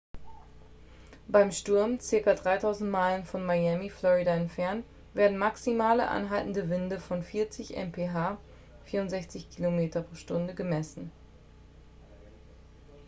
[1.27, 2.33] beim sturm ca.
[2.33, 8.39] 3000 meilen von miami florida entfernt werden maximale anhaltende winde von 40 mph
[8.85, 11.11] 64 km/h gemessen